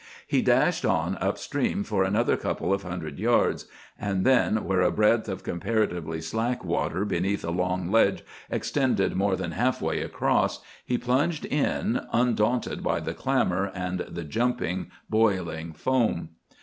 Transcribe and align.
He 0.25 0.41
dashed 0.41 0.83
on 0.83 1.15
up 1.19 1.37
stream 1.37 1.83
for 1.83 2.03
another 2.03 2.35
couple 2.35 2.73
of 2.73 2.81
hundred 2.81 3.19
yards, 3.19 3.67
and 3.99 4.25
then, 4.25 4.63
where 4.65 4.81
a 4.81 4.89
breadth 4.89 5.29
of 5.29 5.43
comparatively 5.43 6.19
slack 6.21 6.65
water 6.65 7.05
beneath 7.05 7.45
a 7.45 7.51
long 7.51 7.91
ledge 7.91 8.23
extended 8.49 9.15
more 9.15 9.35
than 9.35 9.51
half 9.51 9.79
way 9.79 10.01
across, 10.01 10.59
he 10.83 10.97
plunged 10.97 11.45
in, 11.45 12.01
undaunted 12.11 12.81
by 12.81 12.99
the 12.99 13.13
clamour 13.13 13.71
and 13.75 13.99
the 14.09 14.23
jumping, 14.23 14.89
boiling 15.07 15.71
foam. 15.71 16.29